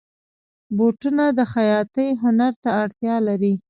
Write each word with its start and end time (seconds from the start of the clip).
بوټونه 0.75 1.25
د 1.37 1.39
خیاطۍ 1.53 2.09
هنر 2.23 2.53
ته 2.63 2.69
اړتیا 2.83 3.15
لري. 3.27 3.53